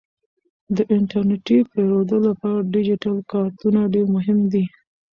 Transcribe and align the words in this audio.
د 0.75 0.77
انټرنیټي 0.95 1.57
پیرودلو 1.71 2.25
لپاره 2.29 2.67
ډیجیټل 2.73 3.15
کارتونه 3.31 3.79
ډیر 3.93 4.05
مهم 4.15 4.39
دي. 4.51 4.63